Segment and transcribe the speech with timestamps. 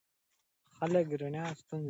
[0.75, 1.77] خلک رڼا خوښوي.